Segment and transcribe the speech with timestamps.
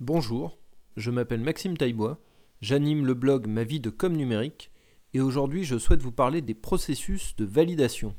[0.00, 0.60] Bonjour,
[0.96, 2.20] je m'appelle Maxime Taillebois,
[2.60, 4.70] j'anime le blog Ma vie de com numérique
[5.12, 8.14] et aujourd'hui je souhaite vous parler des processus de validation.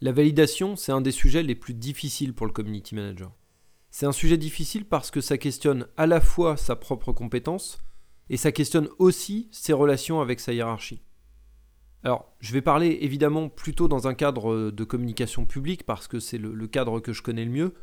[0.00, 3.36] La validation, c'est un des sujets les plus difficiles pour le community manager.
[3.98, 7.78] C'est un sujet difficile parce que ça questionne à la fois sa propre compétence
[8.28, 11.00] et ça questionne aussi ses relations avec sa hiérarchie.
[12.04, 16.36] Alors, je vais parler évidemment plutôt dans un cadre de communication publique parce que c'est
[16.36, 17.74] le, cadre que je connais le mieux.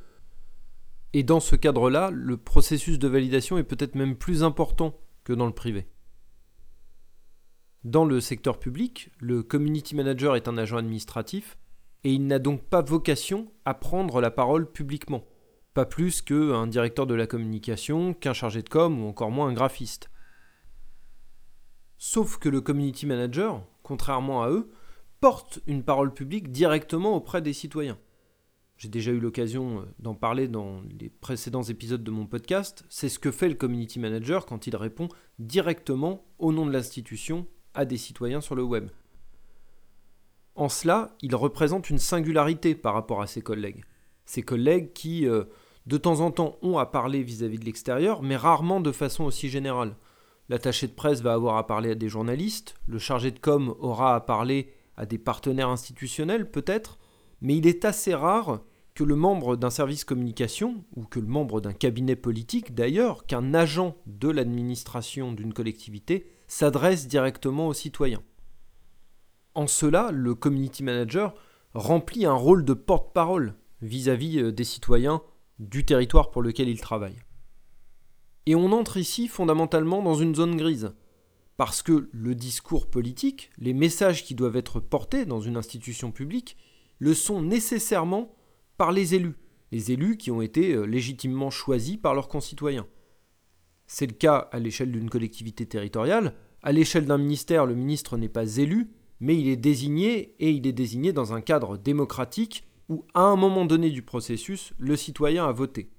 [1.14, 5.48] Et dans ce cadre-là, le processus de validation est peut-être même plus important que dans
[5.48, 5.88] le privé.
[7.86, 11.58] Dans le secteur public, le community manager est un agent administratif
[12.04, 15.26] et il n'a donc pas vocation à prendre la parole publiquement
[15.74, 19.54] pas plus qu'un directeur de la communication, qu'un chargé de com ou encore moins un
[19.54, 20.10] graphiste.
[21.98, 24.72] Sauf que le community manager, contrairement à eux,
[25.20, 27.98] porte une parole publique directement auprès des citoyens.
[28.78, 33.08] J'ai déjà eu l'occasion euh, d'en parler dans les précédents épisodes de mon podcast, c'est
[33.08, 35.08] ce que fait le community manager quand il répond
[35.40, 38.90] directement au nom de l'institution à des citoyens sur le web.
[40.56, 43.86] En cela, il représente une singularité par rapport à ses collègues.
[44.26, 45.46] Ses collègues qui, euh,
[45.86, 49.50] de temps en temps ont à parler vis-à-vis de l'extérieur, mais rarement de façon aussi
[49.50, 49.96] générale.
[50.50, 54.16] L'attaché de presse va avoir à parler à des journalistes, le chargé de com aura
[54.16, 57.00] à parler à des partenaires institutionnels peut-être,
[57.42, 58.62] mais il est assez rare
[58.94, 63.54] que le membre d'un service communication, ou que le membre d'un cabinet politique d'ailleurs, qu'un
[63.54, 68.22] agent de l'administration d'une collectivité s'adresse directement aux citoyens.
[69.56, 71.34] En cela, le community manager
[71.74, 75.22] remplit un rôle de porte-parole vis-à-vis euh, des citoyens
[75.60, 77.20] du territoire pour lequel il travaille.
[78.46, 80.94] Et on entre ici fondamentalement dans une zone grise,
[81.58, 86.58] parce que le discours politique, les messages qui doivent être portés dans une institution publique,
[87.00, 88.36] le sont nécessairement
[88.78, 89.36] par les élus,
[89.72, 92.88] les élus qui ont été euh, légitimement choisis par leurs concitoyens.
[93.88, 98.30] C'est le cas à l'échelle d'une collectivité territoriale, à l'échelle d'un ministère, le ministre n'est
[98.30, 103.06] pas élu, mais il est désigné et il est désigné dans un cadre démocratique où,
[103.14, 105.90] à un moment donné du processus, le citoyen a voté.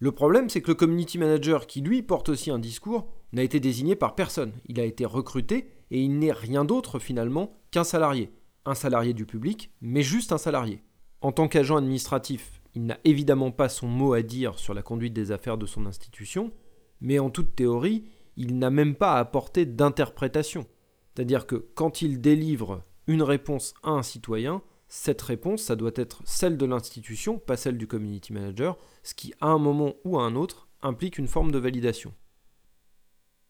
[0.00, 3.60] Le problème, c'est que le community manager, qui lui porte aussi un discours, n'a été
[3.60, 4.52] désigné par personne.
[4.66, 8.30] Il a été recruté et il n'est rien d'autre finalement qu'un salarié.
[8.64, 10.82] Un salarié du public, mais juste un salarié.
[11.20, 15.14] En tant qu'agent administratif, il n'a évidemment pas son mot à dire sur la conduite
[15.14, 16.52] des affaires de son institution,
[17.00, 18.04] mais en toute théorie,
[18.36, 20.66] il n'a même pas à apporter d'interprétation.
[21.14, 26.22] C'est-à-dire que quand il délivre une réponse à un citoyen, cette réponse, ça doit être
[26.24, 30.22] celle de l'institution, pas celle du community manager, ce qui, à un moment ou à
[30.22, 32.14] un autre, implique une forme de validation.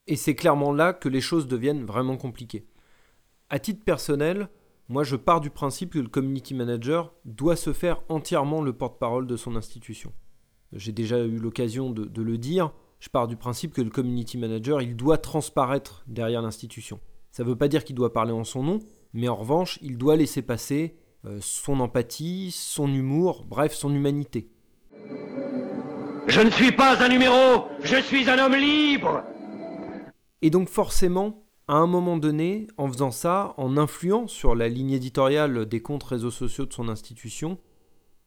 [0.09, 2.67] Et c'est clairement là que les choses deviennent vraiment compliquées.
[3.51, 4.49] À titre personnel,
[4.89, 9.27] moi je pars du principe que le community manager doit se faire entièrement le porte-parole
[9.27, 10.13] de son institution.
[10.73, 14.83] J'ai déjà eu l'occasion de, le dire, je pars du principe que le community manager,
[14.83, 17.01] il doit transparaître derrière l'institution.
[17.31, 18.79] Ça ne veut pas dire qu'il doit parler en son nom,
[19.13, 20.97] mais en revanche, il doit laisser passer
[21.41, 24.51] son empathie, son humour, bref, son humanité.
[26.29, 29.23] Je ne suis pas un numéro, je suis un homme libre.
[30.43, 34.93] Et donc forcément, à un moment donné, en faisant ça, en influant sur la ligne
[34.93, 37.59] éditoriale des comptes réseaux sociaux de son institution,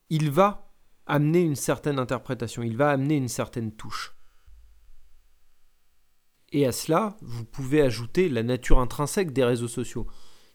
[0.09, 0.71] il va
[1.05, 4.15] amener une certaine interprétation, il va amener une certaine touche.
[6.51, 10.05] Et à cela, vous pouvez ajouter la nature intrinsèque des réseaux sociaux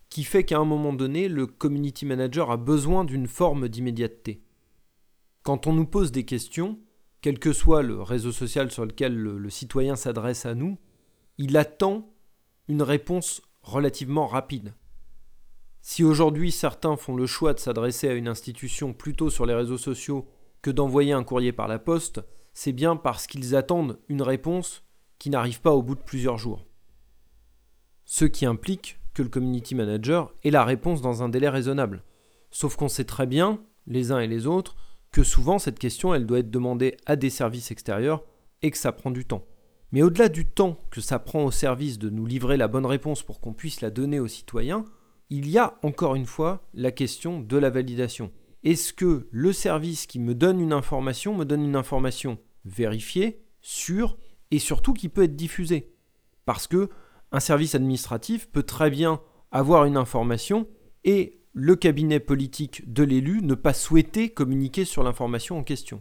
[0.09, 4.43] qui fait qu'à un moment donné, le community manager a besoin d'une forme d'immédiateté.
[5.43, 6.79] Quand on nous pose des questions,
[7.21, 10.79] quel que soit le réseau social sur lequel le, citoyen s'adresse à nous,
[11.39, 12.13] il attend
[12.69, 14.75] une réponse relativement rapide.
[15.83, 19.79] Si aujourd'hui certains font le choix de s'adresser à une institution plutôt sur les réseaux
[19.79, 20.29] sociaux
[20.63, 22.21] que d'envoyer un courrier par la poste,
[22.55, 24.83] c'est bien parce qu'ils attendent une réponse
[25.19, 26.67] qui n'arrive pas au bout de plusieurs jours.
[28.05, 32.03] Ce qui implique le community manager ait la réponse dans un délai raisonnable.
[32.51, 34.77] Sauf qu'on sait très bien, les uns et les autres,
[35.13, 38.25] que souvent cette question elle doit être demandée à des services extérieurs
[38.63, 39.45] et que ça prend du temps.
[39.93, 43.23] Mais au-delà du temps que ça prend au service de nous livrer la bonne réponse
[43.23, 44.85] pour qu'on puisse la donner aux citoyens,
[45.31, 48.33] il y a encore une fois la question de la validation.
[48.63, 54.19] Est-ce que le service qui me donne une information me donne une information vérifiée, sûre
[54.51, 55.95] et surtout qui peut être diffusée?
[56.45, 56.89] Parce que
[57.37, 60.67] un service administratif peut très bien avoir une information
[61.05, 66.01] et le cabinet politique de l'élu ne pas souhaiter communiquer sur l'information en question.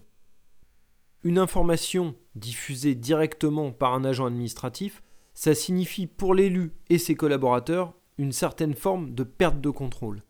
[1.23, 5.03] Une information diffusée directement par un agent administratif,
[5.33, 10.21] ça signifie pour l'élu et ses collaborateurs une certaine forme de perte de contrôle.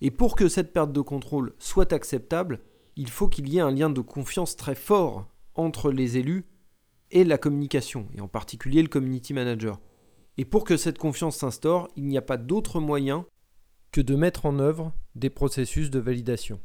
[0.00, 2.60] Et pour que cette perte de contrôle soit acceptable,
[2.94, 5.26] il faut qu'il y ait un lien de confiance très fort
[5.56, 6.44] entre les élus
[7.10, 9.80] et la communication, et en particulier le community manager.
[10.38, 13.26] Et pour que cette confiance s'instaure, il n'y a pas d'autre moyen
[13.90, 16.60] que de mettre en œuvre des processus de validation.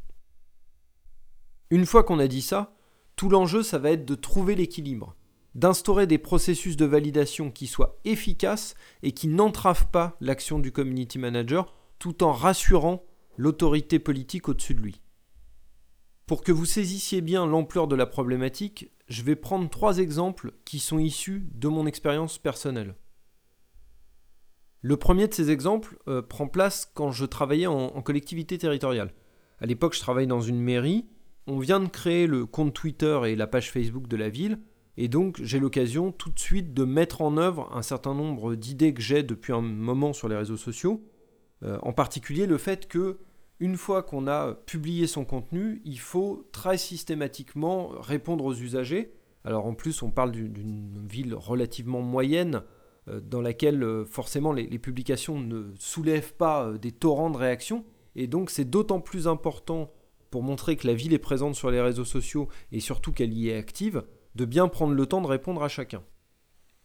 [1.70, 2.78] Une fois qu'on a dit ça,
[3.18, 5.16] tout l'enjeu, ça va être de trouver l'équilibre,
[5.54, 11.20] d'instaurer des processus de validation qui soient efficaces et qui n'entravent pas l'action du community
[11.20, 13.04] manager tout en rassurant
[13.36, 15.02] l'autorité politique au-dessus de lui.
[16.26, 20.80] Pour que vous saisissiez bien l'ampleur de la problématique, je vais prendre trois exemples qui
[20.80, 22.96] sont issus de mon expérience personnelle.
[24.82, 29.14] Le premier de ces exemples euh, prend place quand je travaillais en, collectivité territoriale.
[29.60, 31.06] À l'époque, je travaillais dans une mairie.
[31.48, 34.60] On vient de créer le compte Twitter et la page Facebook de la ville.
[34.98, 38.94] Et donc, j'ai l'occasion tout de suite de mettre en œuvre un certain nombre d'idées
[38.94, 41.04] que j'ai depuis un moment sur les réseaux sociaux.
[41.64, 43.18] Euh, en particulier le fait que
[43.60, 49.12] une fois qu'on a publié son contenu, il faut très systématiquement répondre aux usagers.
[49.44, 52.62] Alors en plus, on parle d'une ville relativement moyenne
[53.22, 57.86] dans laquelle euh, forcément les, publications ne soulèvent pas des torrents de réactions.
[58.16, 59.92] Et donc c'est d'autant plus important
[60.30, 63.50] pour montrer que la ville est présente sur les réseaux sociaux et surtout qu'elle y
[63.50, 64.04] est active,
[64.36, 66.04] de bien prendre le temps de répondre à chacun.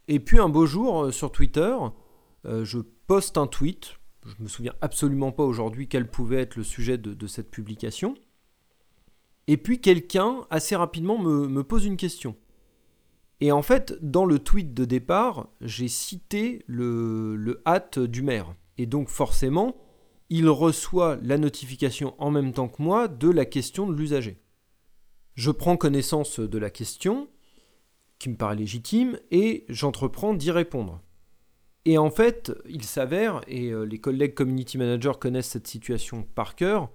[0.07, 1.75] Et puis un beau jour sur Twitter,
[2.45, 6.97] je poste un tweet je me souviens absolument pas aujourd'hui quel pouvait être le sujet
[6.97, 8.15] de, cette publication.
[9.47, 12.35] Et puis quelqu'un, assez rapidement, me, pose une question.
[13.39, 18.55] Et en fait, dans le tweet de départ, j'ai cité le, hâte du maire.
[18.77, 19.75] Et donc forcément,
[20.29, 24.39] il reçoit la notification en même temps que moi de la question de l'usager.
[25.35, 27.27] Je prends connaissance de la question,
[28.19, 31.01] qui me paraît légitime, et j'entreprends d'y répondre.
[31.85, 36.55] Et en fait, il s'avère, et euh, les collègues community managers connaissent cette situation par
[36.55, 36.89] cœur,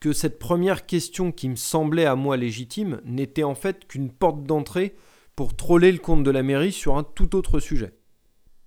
[0.00, 4.44] que cette première question qui me semblait à moi légitime n'était en fait qu'une porte
[4.44, 4.94] d'entrée
[5.36, 7.94] pour troller le compte de la mairie sur un tout autre sujet.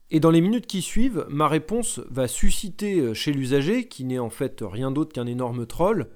[0.09, 4.19] Et dans les minutes qui suivent, ma réponse va susciter euh, chez l'usager, qui n'est
[4.19, 6.07] en fait rien d'autre qu'un énorme troll,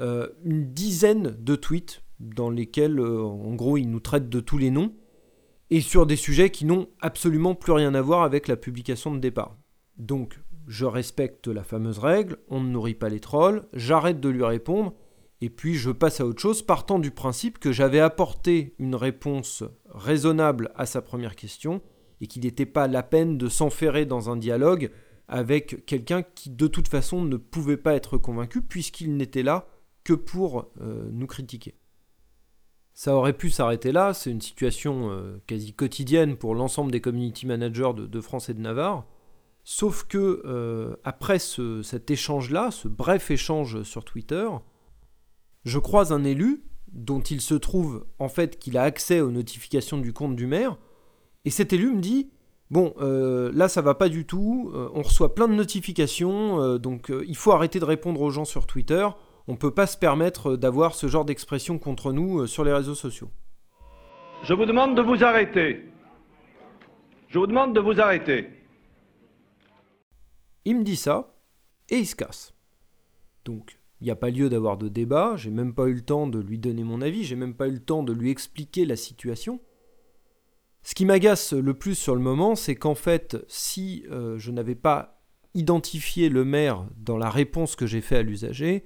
[0.00, 4.70] euh, une dizaine de tweets dans lesquels, en gros, il nous traite de tous les
[4.70, 4.94] noms,
[5.68, 9.18] et sur des sujets qui n'ont absolument plus rien à voir avec la publication de
[9.18, 9.56] départ.
[9.98, 14.44] Donc, je respecte la fameuse règle, on ne nourrit pas les trolls, j'arrête de lui
[14.44, 14.94] répondre,
[15.40, 19.64] et puis je passe à autre chose, partant du principe que j'avais apporté une réponse
[19.90, 21.82] raisonnable à sa première question,
[22.20, 24.90] et qu'il n'était pas la peine de s'enferrer dans un dialogue
[25.28, 29.66] avec quelqu'un qui de toute façon ne pouvait pas être convaincu, puisqu'il n'était là
[30.04, 31.74] que pour euh, nous critiquer.
[32.94, 37.46] Ça aurait pu s'arrêter là, c'est une situation euh, quasi quotidienne pour l'ensemble des community
[37.46, 39.04] managers de, France et de Navarre.
[39.64, 44.48] Sauf que euh, après cet échange-là, ce bref échange sur Twitter,
[45.66, 49.98] je croise un élu dont il se trouve en fait qu'il a accès aux notifications
[49.98, 50.78] du compte du maire,
[51.44, 52.30] et cet élu me dit
[52.70, 57.36] Bon, euh, là ça va pas du tout, on reçoit plein de notifications, donc il
[57.36, 59.06] faut arrêter de répondre aux gens sur Twitter,
[59.48, 62.72] on ne peut pas se permettre d'avoir ce genre d'expression contre nous euh, sur les
[62.72, 63.30] réseaux sociaux.
[64.42, 65.84] Je vous demande de vous arrêter.
[67.28, 68.50] Je vous demande de vous arrêter.
[70.64, 71.34] Il me dit ça
[71.88, 72.54] et il se casse.
[73.44, 76.26] Donc, il n'y a pas lieu d'avoir de débat, j'ai même pas eu le temps
[76.26, 78.96] de lui donner mon avis, j'ai même pas eu le temps de lui expliquer la
[78.96, 79.60] situation.
[80.82, 84.74] Ce qui m'agace le plus sur le moment, c'est qu'en fait, si euh, je n'avais
[84.74, 85.20] pas
[85.54, 88.84] identifié le maire dans la réponse que j'ai faite à l'usager,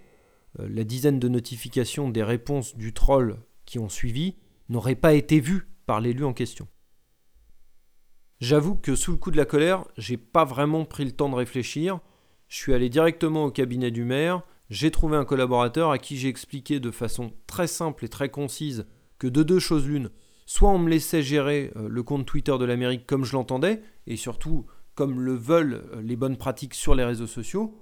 [0.59, 3.37] euh, la dizaine de notifications des réponses du troll
[3.67, 4.37] qui ont suivi
[4.69, 6.69] n'auraient pas été vues par l'élu en question.
[8.41, 11.35] J'avoue que sous le coup de la colère, j'ai pas vraiment pris le temps de
[11.35, 12.01] réfléchir.
[12.49, 16.29] Je suis allé directement au cabinet du maire, j'ai trouvé un collaborateur à qui j'ai
[16.29, 18.87] expliqué de façon très simple et très concise
[19.19, 20.11] que de deux choses l'une,
[20.47, 24.17] soit on me laissait gérer euh, le compte Twitter de l'Amérique comme je l'entendais, et
[24.17, 27.75] surtout comme le veulent euh, les bonnes pratiques sur les réseaux sociaux,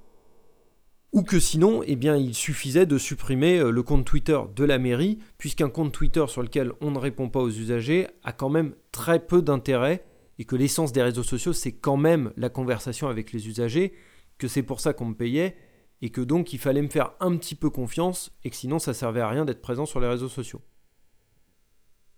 [1.12, 4.78] ou que sinon, eh bien, il suffisait de supprimer euh, le compte Twitter de la
[4.78, 8.74] mairie, puisqu'un compte Twitter sur lequel on ne répond pas aux usagers a quand même
[8.92, 10.04] très peu d'intérêt,
[10.38, 13.92] et que l'essence des réseaux sociaux, c'est quand même la conversation avec les usagers,
[14.38, 15.56] que c'est pour ça qu'on me payait,
[16.02, 18.94] et que donc il fallait me faire un petit peu confiance, et que sinon ça
[18.94, 20.60] servait à rien d'être présent sur les réseaux sociaux.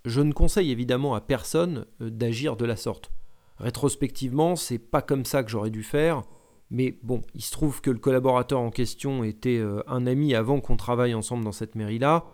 [0.05, 3.11] Je ne conseille évidemment à personne euh, d'agir de la sorte.
[3.59, 6.23] Rétrospectivement, c'est pas comme ça que j'aurais dû faire.
[6.71, 10.61] Mais bon, il se trouve que le collaborateur en question était euh, un ami avant
[10.61, 12.25] qu'on travaille ensemble dans cette mairie-là.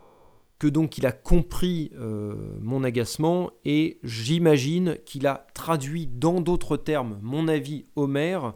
[0.58, 6.76] que donc il a compris euh, mon agacement et j'imagine qu'il a traduit dans d'autres
[6.76, 8.54] termes mon avis au maire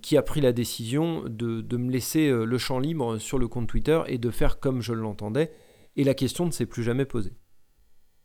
[0.00, 3.48] qui a pris la décision de, de me laisser euh, le champ libre sur le
[3.48, 5.52] compte Twitter et de faire comme je l'entendais
[5.96, 7.32] et la question ne s'est plus jamais posée.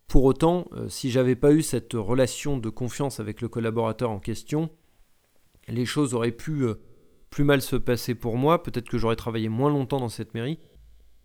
[0.07, 4.69] Pour autant, si j'avais pas eu cette relation de confiance avec le collaborateur en question,
[5.69, 6.65] les choses auraient pu
[7.29, 10.59] plus mal se passer pour moi, peut-être que j'aurais travaillé moins longtemps dans cette mairie,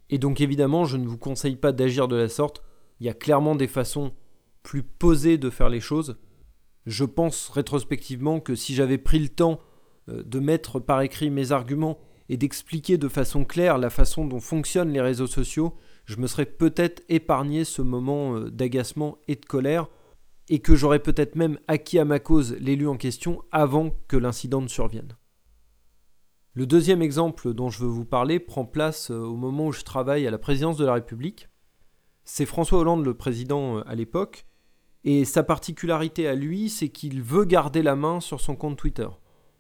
[0.09, 2.63] et donc évidemment, je ne vous conseille pas d'agir de la sorte.
[3.01, 4.13] Il y a clairement des façons
[4.63, 6.17] plus posées de faire les choses.
[6.87, 9.76] Je pense rétrospectivement que si j'avais pris le temps euh,
[10.09, 11.99] de mettre par écrit mes arguments
[12.29, 16.47] et d'expliquer de façon claire la façon dont fonctionnent les réseaux sociaux, je me serais
[16.47, 19.89] peut-être épargné ce moment euh, d'agacement et de colère,
[20.49, 24.61] et que j'aurais peut-être même acquis à ma cause l'élu en question avant que l'incident
[24.61, 25.17] ne survienne.
[26.55, 29.83] Le deuxième exemple dont je veux vous parler prend place euh, au moment où je
[29.83, 31.49] travaille à la présidence de la République.
[32.25, 34.47] C'est François Hollande le président euh, à l'époque,
[35.05, 39.07] et sa particularité à lui, c'est qu'il veut garder la main sur son compte Twitter.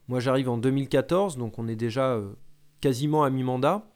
[0.08, 2.32] Moi j'arrive en 2014, donc on est déjà euh,
[2.80, 3.90] quasiment à mi-mandat,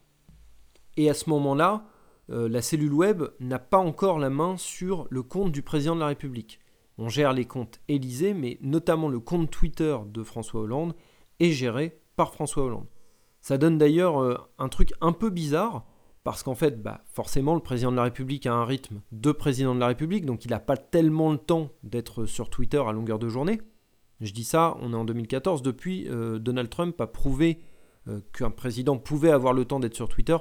[0.97, 1.85] et à ce moment-là,
[2.29, 6.07] la cellule web n'a pas encore la main sur le compte du président de la
[6.07, 6.61] République.
[6.97, 10.95] On gère les comptes Élysée, mais notamment le compte Twitter de François Hollande
[11.41, 12.87] est géré François Hollande.
[13.41, 15.87] Ça donne d'ailleurs euh, un truc un peu bizarre,
[16.25, 19.75] parce qu'en fait, bah, forcément, le président de la République a un rythme de président
[19.75, 23.19] de la République, donc il n'a pas tellement le temps d'être sur Twitter à longueur
[23.19, 23.61] de journée.
[24.21, 27.61] Je dis ça, on est en 2014, depuis euh, Donald Trump a prouvé
[28.09, 30.37] euh, qu'un président pouvait avoir le temps d'être sur Twitter,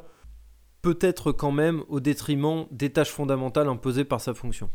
[0.81, 4.69] peut-être quand même au détriment des tâches fondamentales imposées par sa fonction.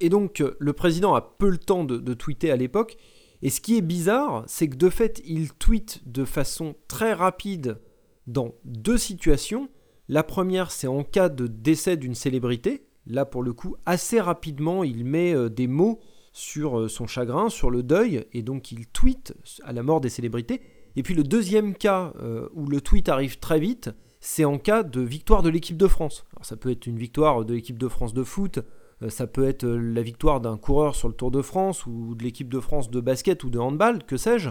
[0.00, 2.96] Et donc, le président a peu le temps de tweeter à l'époque,
[3.42, 7.80] et ce qui est bizarre, c'est que de fait, il tweet de façon très rapide
[8.28, 9.68] dans deux situations.
[10.08, 12.86] La première, c'est en cas de décès d'une célébrité.
[13.04, 15.98] Là, pour le coup, assez rapidement, il met euh, des mots
[16.32, 20.08] sur euh, son chagrin, sur le deuil, et donc il tweet à la mort des
[20.08, 20.62] célébrités.
[20.96, 24.82] Et puis le deuxième cas euh, où le tweet arrive très vite, c'est en cas
[24.82, 26.24] de victoire de l'équipe de France.
[26.34, 28.60] Alors ça peut être une victoire de l'équipe de France de foot,
[29.02, 32.24] euh, ça peut être la victoire d'un coureur sur le Tour de France ou de
[32.24, 34.50] l'équipe de France de basket ou de handball, que sais-je.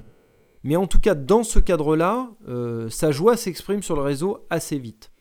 [0.63, 2.29] Mais en tout cas, dans ce cadre-là,
[2.89, 5.11] sa joie s'exprime sur le réseau assez vite.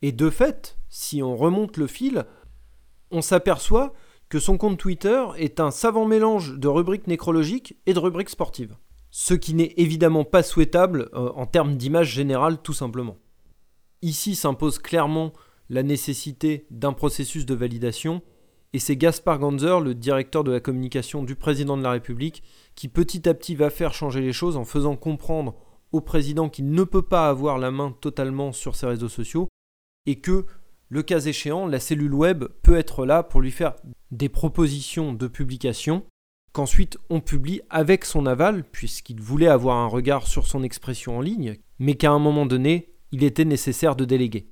[0.00, 2.24] Et de fait, si on remonte le fil,
[3.10, 3.92] on s'aperçoit
[4.36, 8.76] que son compte Twitter est un savant mélange de rubriques nécrologiques et de rubriques sportives.
[9.10, 13.16] Ce qui n'est évidemment pas souhaitable en termes d'image générale tout simplement.
[14.02, 15.32] Ici s'impose clairement
[15.70, 18.20] la nécessité d'un processus de validation
[18.74, 22.42] et c'est Gaspard Ganzer, le directeur de la communication du président de la République,
[22.74, 25.54] qui petit à petit va faire changer les choses en faisant comprendre
[25.92, 29.48] au président qu'il ne peut pas avoir la main totalement sur ses réseaux sociaux
[30.04, 30.44] et que,
[30.88, 33.74] le cas échéant, la cellule web peut être là pour lui faire
[34.10, 36.04] des propositions de publication
[36.52, 41.20] qu'ensuite on publie avec son aval, puisqu'il voulait avoir un regard sur son expression en
[41.20, 44.48] ligne, mais qu'à un moment donné, il était nécessaire de déléguer.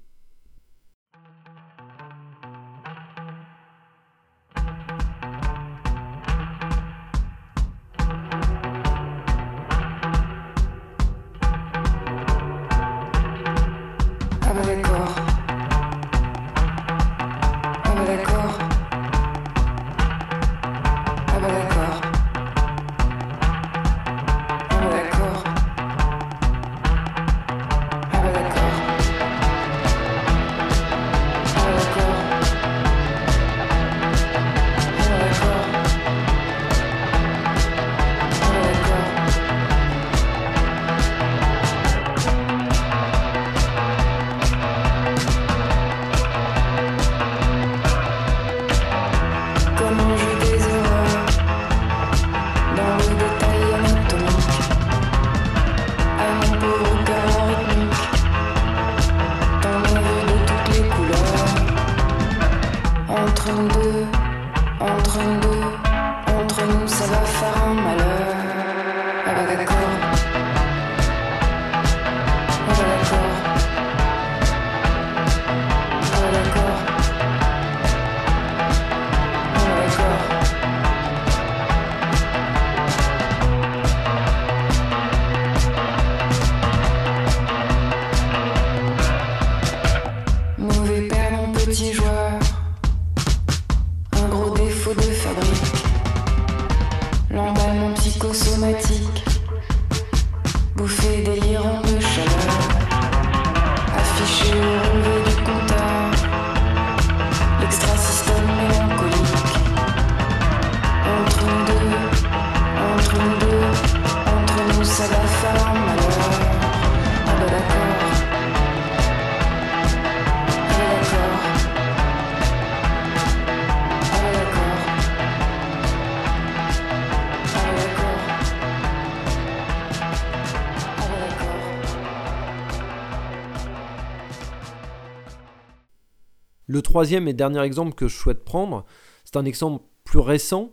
[136.95, 138.85] Troisième et dernier exemple que je souhaite prendre,
[139.25, 140.71] c'est un exemple plus récent.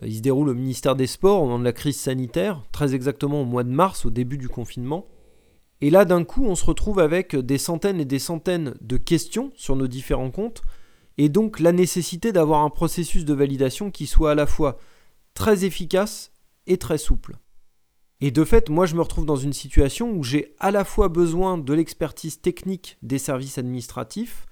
[0.00, 3.40] Il se déroule au ministère des Sports au moment de la crise sanitaire, très exactement
[3.40, 5.08] au mois de mars, au début du confinement.
[5.80, 9.50] Et là, d'un coup, on se retrouve avec des centaines et des centaines de questions
[9.56, 10.62] sur nos différents comptes,
[11.18, 14.78] et donc la nécessité d'avoir un processus de validation qui soit à la fois
[15.34, 16.30] très efficace
[16.68, 17.38] et très souple.
[18.20, 21.08] Et de fait, moi je me retrouve dans une situation où j'ai à la fois
[21.08, 24.46] besoin de l'expertise technique des services administratifs,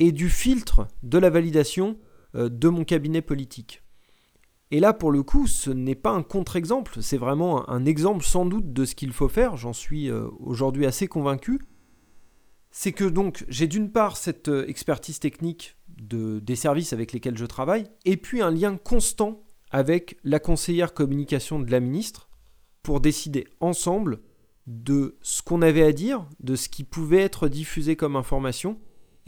[0.00, 1.96] et du filtre de la validation
[2.34, 3.84] euh, de mon cabinet politique.
[4.72, 8.46] Et là, pour le coup, ce n'est pas un contre-exemple, c'est vraiment un exemple sans
[8.46, 11.60] doute de ce qu'il faut faire, j'en suis euh, aujourd'hui assez convaincu.
[12.70, 17.36] C'est que donc j'ai d'une part cette euh, expertise technique de, des services avec lesquels
[17.36, 22.28] je travaille, et puis un lien constant avec la conseillère communication de la ministre
[22.82, 24.20] pour décider ensemble
[24.66, 28.78] de ce qu'on avait à dire, de ce qui pouvait être diffusé comme information,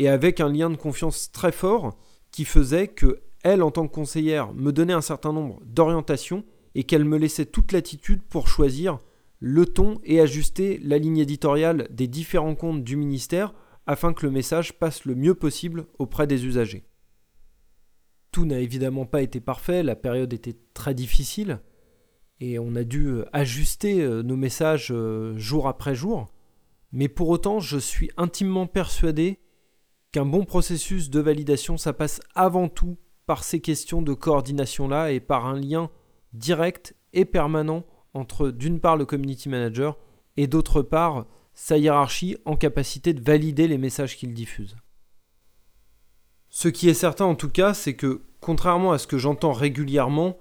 [0.02, 1.96] et avec un lien de confiance très fort
[2.32, 6.44] qui faisait que elle, en tant que conseillère, me donnait un certain nombre d'orientations
[6.74, 8.98] et qu'elle me laissait toute latitude pour choisir
[9.38, 13.54] le ton et ajuster la ligne éditoriale des différents comptes du ministère
[13.86, 16.82] afin que le message passe le mieux possible auprès des usagers.
[18.32, 21.60] Tout n'a évidemment pas été parfait, la période était très difficile
[22.40, 26.26] et on a dû ajuster euh, nos messages euh, jour après jour,
[26.90, 29.38] mais pour autant je suis intimement persuadé
[30.12, 35.20] qu'un bon processus de validation, ça passe avant tout par ces questions de coordination-là et
[35.20, 35.90] par un lien
[36.34, 39.98] direct et permanent entre d'une part le community manager
[40.36, 44.76] et d'autre part sa hiérarchie en capacité de valider les messages qu'il diffuse.
[46.50, 50.38] Ce qui est certain en tout cas, c'est que contrairement à ce que j'entends régulièrement,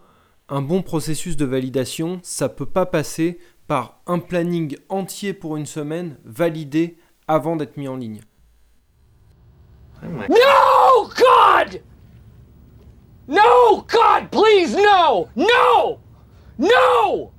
[0.50, 5.56] un bon processus de validation, ça ne peut pas passer par un planning entier pour
[5.56, 6.98] une semaine validé
[7.30, 8.22] avant d'être mis en ligne.
[10.04, 11.82] No, God!
[13.28, 15.28] No, God, please, no!
[15.36, 16.00] No!
[16.58, 17.32] No!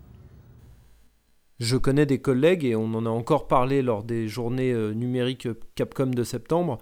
[1.58, 5.48] Je connais des collègues, et on en a encore parlé lors des journées euh, numériques
[5.74, 6.78] Capcom de septembre,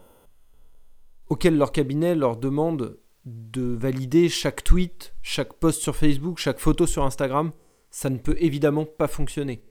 [1.28, 6.86] auxquels leur cabinet leur demande de valider chaque tweet, chaque post sur Facebook, chaque photo
[6.86, 7.50] sur Instagram.
[7.90, 9.62] Ça ne peut évidemment pas fonctionner.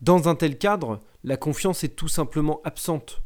[0.00, 3.22] Dans un tel cadre, la confiance est tout simplement absente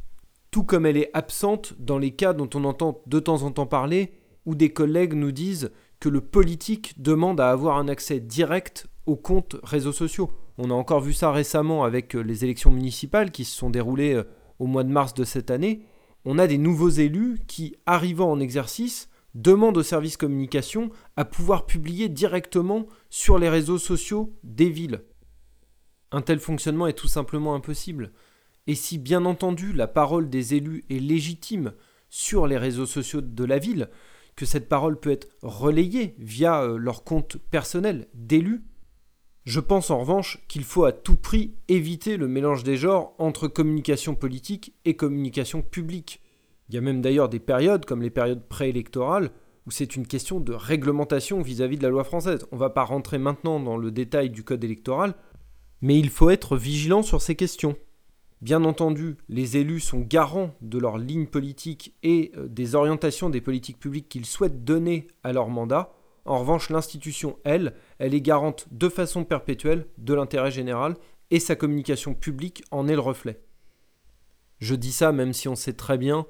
[0.51, 3.65] tout comme elle est absente dans les cas dont on entend de temps en temps
[3.65, 4.13] parler,
[4.45, 9.15] où des collègues nous disent que le politique demande à avoir un accès direct aux
[9.15, 10.31] comptes réseaux sociaux.
[10.57, 14.13] On a encore vu ça récemment avec euh, les élections municipales qui se sont déroulées
[14.13, 14.23] euh,
[14.59, 15.83] au mois de mars de cette année.
[16.25, 21.65] On a des nouveaux élus qui, arrivant en exercice, demandent aux services communication à pouvoir
[21.65, 25.03] publier directement sur les réseaux sociaux des villes.
[26.11, 28.11] Un tel fonctionnement est tout simplement impossible.
[28.67, 31.73] Et si bien entendu la parole des élus est légitime
[32.09, 33.89] sur les réseaux sociaux de la ville,
[34.35, 38.63] que cette parole peut être relayée via euh, leur compte personnel d'élus,
[39.45, 43.47] je pense en revanche qu'il faut à tout prix éviter le mélange des genres entre
[43.47, 46.21] communication politique et communication publique.
[46.67, 49.31] Il y a même d'ailleurs des périodes, comme les périodes préélectorales,
[49.65, 52.45] où c'est une question de réglementation vis-à-vis -vis de la loi française.
[52.51, 55.15] On ne va pas rentrer maintenant dans le détail du code électoral,
[55.81, 57.77] mais il faut être vigilant sur ces questions.
[58.41, 63.41] Bien entendu, les élus sont garants de leur ligne politique et euh, des orientations des
[63.41, 65.91] politiques publiques qu'ils souhaitent donner à leur mandat.
[66.25, 70.95] En revanche, l'institution, elle, elle est garante de façon perpétuelle de l'intérêt général
[71.31, 73.41] et sa communication publique en est le reflet.
[74.59, 76.27] Je dis ça même si on sait très bien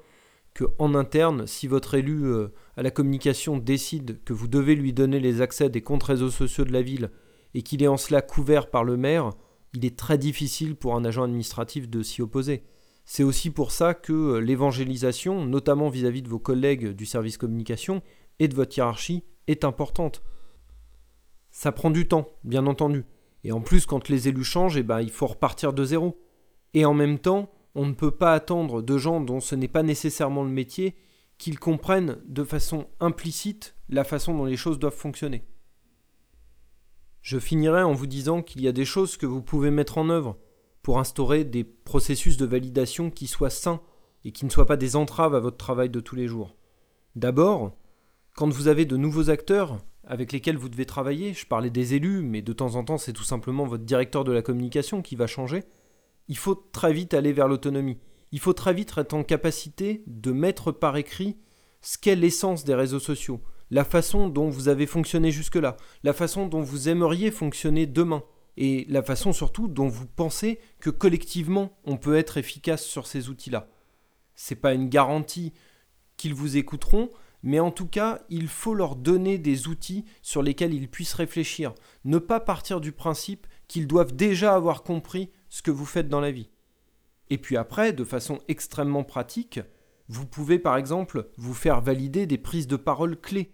[0.54, 4.94] que en interne, si votre élu euh, à la communication décide que vous devez lui
[4.94, 7.10] donner les accès des comptes réseaux sociaux de la ville
[7.52, 9.32] et qu'il est en cela couvert par le maire,
[9.74, 12.62] il est très difficile pour un agent administratif de s'y opposer.
[13.04, 18.02] C'est aussi pour ça que euh, l'évangélisation, notamment vis-à-vis de vos collègues du service communication
[18.38, 20.22] et de votre hiérarchie, est importante.
[21.50, 23.04] Ça prend du temps, bien entendu.
[23.44, 26.20] Et en plus, quand les élus changent, eh ben, il faut repartir de zéro.
[26.74, 29.82] Et en même temps, on ne peut pas attendre de gens dont ce n'est pas
[29.82, 30.94] nécessairement le métier
[31.38, 35.44] qu'ils comprennent de façon implicite la façon dont les choses doivent fonctionner.
[37.28, 40.08] Je finirai en vous disant qu'il y a des choses que vous pouvez mettre en
[40.08, 40.38] œuvre
[40.80, 43.82] pour instaurer des processus de validation qui soient sains
[44.24, 46.56] et qui ne soient pas des entraves à votre travail de tous les jours.
[47.16, 47.76] D'abord,
[48.34, 52.22] quand vous avez de nouveaux acteurs avec lesquels vous devez travailler, je parlais des élus,
[52.22, 55.26] mais de temps en temps c'est tout simplement votre directeur de la communication qui va
[55.26, 55.64] changer,
[56.28, 57.98] il faut très vite aller vers l'autonomie.
[58.32, 61.36] Il faut très vite être en capacité de mettre par écrit
[61.82, 66.46] ce qu'est l'essence des réseaux sociaux, la façon dont vous avez fonctionné jusque-là, la façon
[66.46, 68.22] dont vous aimeriez fonctionner demain,
[68.56, 73.28] et la façon surtout dont vous pensez que collectivement on peut être efficace sur ces
[73.28, 73.68] outils-là.
[74.34, 75.52] C'est pas une garantie
[76.16, 77.10] qu'ils vous écouteront,
[77.44, 81.72] mais en tout cas, il faut leur donner des outils sur lesquels ils puissent réfléchir.
[82.04, 86.20] Ne pas partir du principe qu'ils doivent déjà avoir compris ce que vous faites dans
[86.20, 86.50] la vie.
[87.30, 89.60] Et puis après, de façon extrêmement pratique,
[90.08, 93.52] vous pouvez par exemple vous faire valider des prises de parole clés.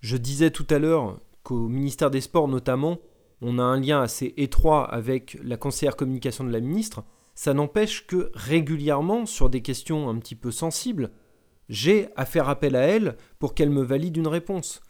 [0.00, 2.98] Je disais tout à l'heure qu'au ministère des Sports notamment,
[3.40, 8.06] on a un lien assez étroit avec la conseillère communication de la ministre, ça n'empêche
[8.06, 11.10] que régulièrement, sur des questions un petit peu sensibles,
[11.68, 14.80] j'ai à faire appel à elle pour qu'elle me valide une réponse.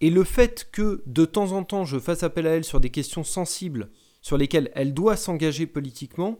[0.00, 2.90] Et le fait que de temps en temps je fasse appel à elle sur des
[2.90, 6.38] questions sensibles sur lesquelles elle doit s'engager politiquement,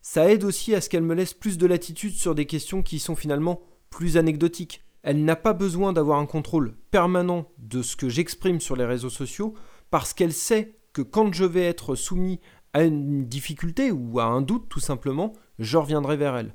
[0.00, 2.98] ça aide aussi à ce qu'elle me laisse plus de latitude sur des questions qui
[2.98, 3.60] sont finalement
[3.90, 4.83] plus anecdotiques.
[5.04, 9.10] Elle n'a pas besoin d'avoir un contrôle permanent de ce que j'exprime sur les réseaux
[9.10, 9.52] sociaux
[9.90, 12.40] parce qu'elle sait que quand je vais être soumis
[12.72, 16.54] à une difficulté ou à un doute tout simplement, je reviendrai vers elle.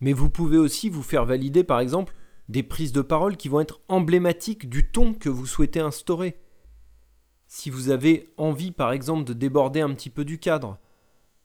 [0.00, 2.14] Mais vous pouvez aussi vous faire valider par exemple
[2.48, 6.38] des prises de parole qui vont être emblématiques du ton que vous souhaitez instaurer.
[7.48, 10.78] Si vous avez envie par exemple de déborder un petit peu du cadre,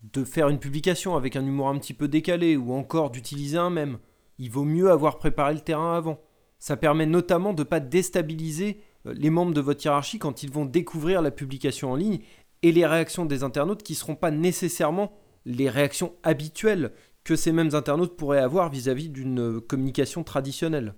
[0.04, 3.70] de faire une publication avec un humour un petit peu décalé ou encore d'utiliser un
[3.70, 4.00] mème,
[4.40, 6.20] il vaut mieux avoir préparé le terrain avant.
[6.60, 10.52] Ça permet notamment de ne pas déstabiliser euh, les membres de votre hiérarchie quand ils
[10.52, 12.20] vont découvrir la publication en ligne
[12.64, 15.14] et les réactions des internautes qui ne seront pas nécessairement
[15.46, 16.92] les réactions habituelles
[17.24, 20.96] que ces mêmes internautes pourraient avoir vis-à-vis d'une communication traditionnelle.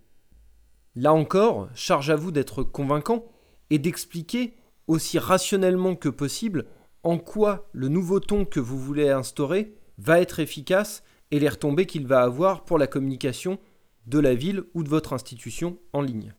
[0.96, 3.26] Là encore, charge à vous d'être convaincant
[3.70, 4.54] et d'expliquer
[4.88, 6.66] aussi rationnellement que possible
[7.04, 11.86] en quoi le nouveau ton que vous voulez instaurer va être efficace et les retombées
[11.86, 13.60] qu'il va avoir pour la communication
[14.06, 16.34] de la ville ou de votre institution en ligne.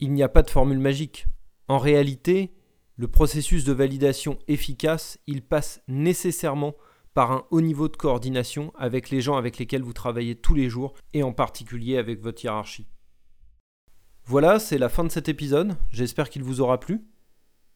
[0.00, 1.26] Il n'y a pas de formule magique.
[1.66, 2.52] En réalité,
[2.96, 6.74] le processus de validation efficace, il passe nécessairement
[7.14, 10.68] par un haut niveau de coordination avec les gens avec lesquels vous travaillez tous les
[10.68, 12.86] jours et en particulier avec votre hiérarchie.
[14.24, 17.08] Voilà, c'est la fin de cet épisode, j'espère qu'il vous aura plu.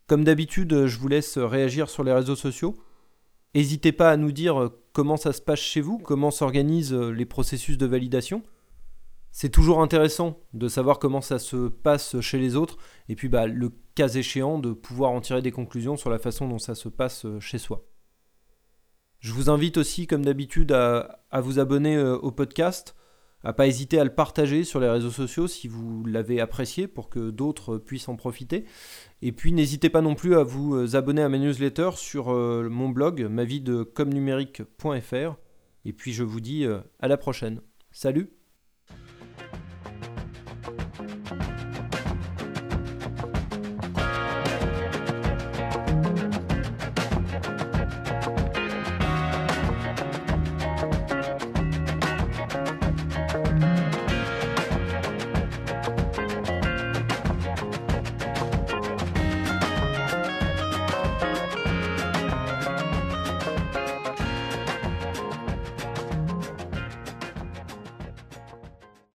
[0.07, 2.77] Comme d'habitude, je vous laisse réagir sur les réseaux sociaux.
[3.55, 7.79] N'hésitez pas à nous dire comment ça se passe chez vous, comment s'organisent les processus
[7.79, 8.43] de validation?
[9.33, 12.77] C'est toujours intéressant de savoir comment ça se passe chez les autres,
[13.09, 16.49] et puis bah, le cas échéant de pouvoir en tirer des conclusions sur la façon
[16.49, 17.87] dont ça se passe euh, chez soi.
[19.21, 22.95] Je vous invite aussi, comme d'habitude, à, vous abonner euh, au podcast,
[23.45, 27.09] à pas hésiter à le partager sur les réseaux sociaux si vous l'avez apprécié pour
[27.09, 28.65] que d'autres puissent en profiter.
[29.21, 32.89] Et puis n'hésitez pas non plus à vous euh, abonner à ma newsletter sur mon
[32.89, 35.37] blog mavidecomnumérique.fr.
[35.85, 36.65] Et puis je vous dis
[37.01, 37.61] à la prochaine.
[37.91, 38.42] Salut